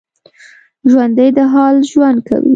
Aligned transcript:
ژوندي 0.89 1.27
د 1.37 1.39
حال 1.51 1.75
ژوند 1.91 2.19
کوي 2.27 2.49